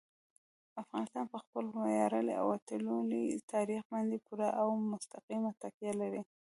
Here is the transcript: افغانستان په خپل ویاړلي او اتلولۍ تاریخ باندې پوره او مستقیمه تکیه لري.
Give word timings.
افغانستان 0.81 1.25
په 1.33 1.37
خپل 1.43 1.65
ویاړلي 1.83 2.33
او 2.41 2.47
اتلولۍ 2.57 3.25
تاریخ 3.53 3.81
باندې 3.93 4.17
پوره 4.25 4.49
او 4.61 4.67
مستقیمه 4.91 5.51
تکیه 5.61 5.93
لري. 6.01 6.21